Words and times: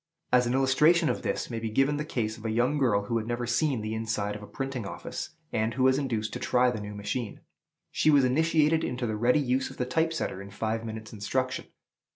As 0.33 0.47
an 0.47 0.55
illustration 0.55 1.09
of 1.09 1.21
this, 1.21 1.51
may 1.51 1.59
be 1.59 1.69
given 1.69 1.97
the 1.97 2.03
case 2.03 2.35
of 2.35 2.43
a 2.43 2.49
young 2.49 2.79
girl 2.79 3.03
who 3.03 3.19
had 3.19 3.27
never 3.27 3.45
seen 3.45 3.81
the 3.81 3.93
inside 3.93 4.35
of 4.35 4.41
a 4.41 4.47
printing 4.47 4.83
office, 4.87 5.35
and 5.53 5.75
who 5.75 5.83
was 5.83 5.99
induced 5.99 6.33
to 6.33 6.39
try 6.39 6.71
the 6.71 6.81
new 6.81 6.95
machine. 6.95 7.41
She 7.91 8.09
was 8.09 8.25
initiated 8.25 8.83
into 8.83 9.05
the 9.05 9.15
ready 9.15 9.39
use 9.39 9.69
of 9.69 9.77
the 9.77 9.85
type 9.85 10.11
setter 10.11 10.41
in 10.41 10.49
five 10.49 10.83
minutes' 10.83 11.13
instruction. 11.13 11.67